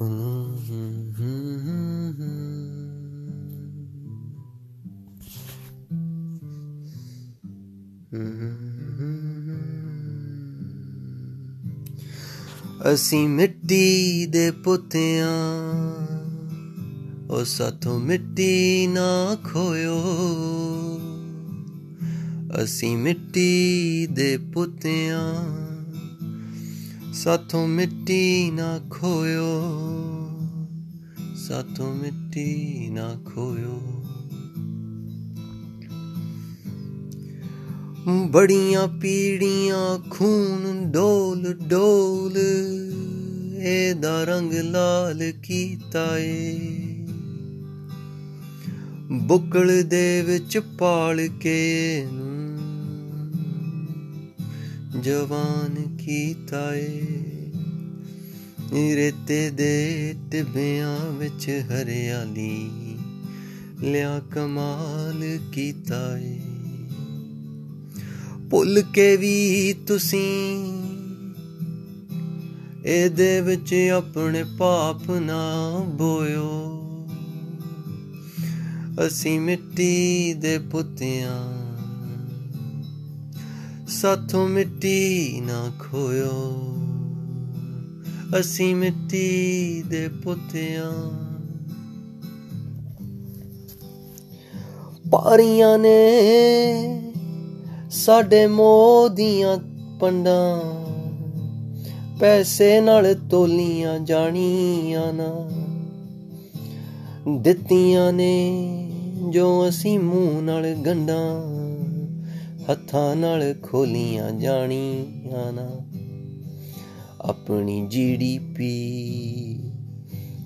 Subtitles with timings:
[0.00, 0.08] ਅਸੀਂ
[13.28, 15.28] ਮਿੱਟੀ ਦੇ ਪੁੱਤਿਆਂ
[17.30, 20.00] ਉਹ ਸਾਥੋਂ ਮਿੱਟੀ ਨਾ ਖੋਇਓ।
[22.64, 25.34] ਅਸੀਂ ਮਿੱਟੀ ਦੇ ਪੁੱਤਿਆਂ
[27.12, 29.62] ਸਾਥੋਂ ਮਿੱਟੀ ਨਾ ਖੋਇਓ,
[31.48, 33.80] ਸਾਥੋਂ ਮਿੱਟੀ ਨਾ ਖੋਇਓ।
[38.30, 42.38] ਬੜੀਆਂ ਪੀੜੀਆਂ ਖੂਨ ਡੋਲ ਡੋਲ,
[43.58, 46.58] ਇਹਦਾ ਰੰਗ ਲਾਲ ਕੀਤਾ ਏ।
[49.12, 52.06] ਬੁਕਲ ਦੇ ਵਿੱਚ ਪਾਲ ਕੇ
[54.98, 57.00] ਜਵਾਨ ਕੀਤਾ ਏ
[58.96, 62.70] ਰੇਤੇ ਦੇ ਟਿਬਿਆਂ ਵਿੱਚ ਹਰਿਆਲੀ
[63.80, 66.38] ਲਿਆ ਕਮਾਲ ਕੀਤਾ ਏ
[68.50, 70.82] ਭੁੱਲ ਕੇ ਵੀ ਤੁਸੀਂ
[72.84, 76.76] ਇਹਦੇ ਵਿੱਚ ਆਪਣੇ ਪਾਪ ਨਾ ਬੋਇਓ।
[79.06, 81.38] ਅਸੀਂ ਮਿੱਟੀ ਦੇ ਪੁੱਤਿਆਂ
[84.00, 86.56] ਸਾਥੋਂ ਮਿੱਟੀ ਨਾ ਖੋਇਓ।
[88.40, 90.92] ਅਸੀਂ ਮਿੱਟੀ ਦੇ ਪੁੱਤਿਆਂ।
[95.10, 96.02] ਪਾਰੀਆਂ ਨੇ
[97.90, 99.58] ਸਾਡੇ ਮੋਦੀਆਂ
[100.00, 100.60] ਪੰਡਾਂ।
[102.20, 105.50] ਪੈਸੇ ਨਾਲ ਤੋਲੀਆਂ ਜਾਣੀਆਂ ਨਾ।
[107.36, 108.50] ਦਿੱਤੀਆਂ ਨੇ
[109.30, 111.59] ਜੋ ਅਸੀਂ ਮੂੰਹ ਨਾਲ ਗੰਡਾਂ
[112.68, 115.68] ਹੱਥਾਂ ਨਾਲ ਖੋਲੀਆਂ ਜਾਣੀਆਂ ਨਾ।
[117.20, 118.70] ਆਪਣੀ ਜੀਡੀਪੀ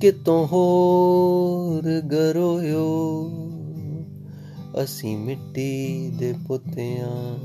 [0.00, 2.86] ਕਿਤੋਂ ਹੋਰ ਗਰੋਇਓ?
[4.82, 7.36] ਅਸੀਂ ਮਿੱਟੀ ਦੇ ਪੁੱਤਿਆਂ,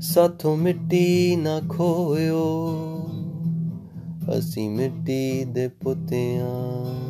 [0.00, 2.46] ਸਾਥੋਂ ਮਿੱਟੀ ਨਾ ਖੋਇਓ।
[4.38, 7.09] ਅਸੀਂ ਮਿੱਟੀ ਦੇ ਪੁੱਤਿਆਂ।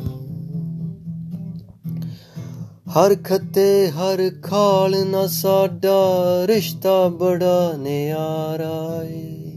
[2.91, 9.51] ਹਰ ਖੱਤੇ, ਹਰ ਖਾਲ ਨਾ ਸਾਡਾ ਰਿਸ਼ਤਾ ਬੜਾ ਨਿਆਰਾ ਏ।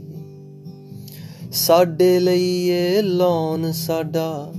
[1.52, 4.52] ਸਾਡੇ ਲਈ ਇਹ ਲੋਨ ਸਾਡਾ,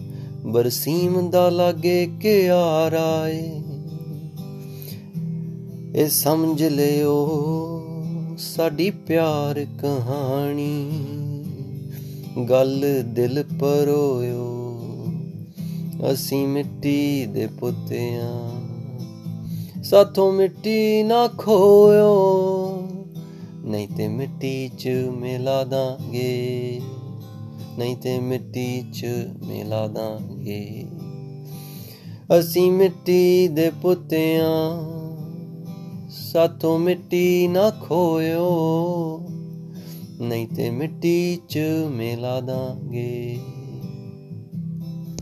[0.45, 3.61] ਬਰਸੀਮ ਦਾ ਲਾਗੇ ਕਿਆਰਾ ਏ।
[5.95, 7.15] ਇਹ ਸਮਝ ਲਿਓ
[8.37, 10.91] ਸਾਡੀ ਪਿਆਰ ਕਹਾਣੀ,
[12.49, 14.51] ਗੱਲ ਦਿਲ ਪਰੋਇਓ,
[16.11, 18.64] ਅਸੀਂ ਮਿੱਟੀ ਦੇ ਪੁੱਤਿਆਂ
[19.89, 22.87] ਸਾਥੋਂ ਮਿੱਟੀ ਨਾ ਖੋਇਓ,
[23.65, 26.81] ਨਹੀਂ ਤੇ ਮਿੱਟੀ 'ਚ ਮਿਲਾ ਦਾਂਗੇ।
[27.77, 29.05] ਨਹੀਂ ਤੇ ਮਿੱਟੀ 'ਚ
[29.47, 30.85] ਮਿਲਾ ਦਾਂਗੇ।
[32.39, 34.79] ਅਸੀਂ ਮਿੱਟੀ ਦੇ ਪੁੱਤਿਆਂ,
[36.09, 39.19] ਸਾਥੋਂ ਮਿੱਟੀ ਨਾ ਖੋਇਓ,
[40.21, 41.59] ਨਹੀਂ ਤੇ ਮਿੱਟੀ 'ਚ
[41.89, 43.39] ਮਿਲਾ ਦਾਂਗੇ।